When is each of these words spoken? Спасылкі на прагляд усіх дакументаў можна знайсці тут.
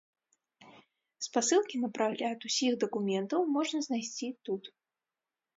Спасылкі 1.25 1.75
на 1.83 1.89
прагляд 1.97 2.49
усіх 2.51 2.73
дакументаў 2.85 3.47
можна 3.59 3.77
знайсці 3.89 4.27
тут. 4.51 4.63